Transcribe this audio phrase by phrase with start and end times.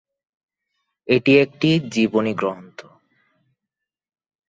[1.07, 2.79] এটি একটি জীবনী গ্রন্থ।